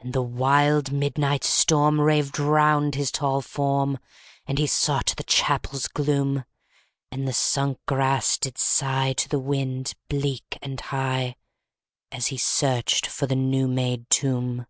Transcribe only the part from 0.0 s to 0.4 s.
11. And the